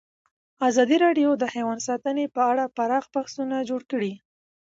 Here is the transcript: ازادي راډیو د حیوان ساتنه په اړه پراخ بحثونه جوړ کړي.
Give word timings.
ازادي 0.69 0.97
راډیو 1.05 1.29
د 1.37 1.43
حیوان 1.53 1.79
ساتنه 1.87 2.23
په 2.35 2.41
اړه 2.51 2.65
پراخ 2.77 3.03
بحثونه 3.15 3.55
جوړ 3.69 3.81
کړي. 3.91 4.13